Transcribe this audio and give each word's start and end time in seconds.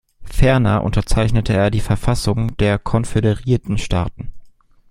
Ferner 0.23 0.83
unterzeichnete 0.83 1.53
er 1.53 1.69
die 1.69 1.79
Verfassung 1.79 2.57
der 2.57 2.79
Konföderierten 2.79 3.77
Staaten. 3.77 4.33